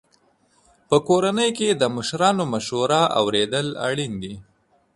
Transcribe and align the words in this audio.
په 0.89 0.97
کورنۍ 1.07 1.49
کې 1.57 1.69
د 1.71 1.83
مشرانو 1.95 2.43
مشوره 2.53 3.01
اورېدل 3.19 3.67
اړین 3.87 4.13
دي. 4.23 4.33